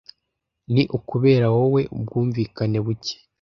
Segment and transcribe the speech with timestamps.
[0.73, 3.15] ni ukubera wowe ubwumvikane buke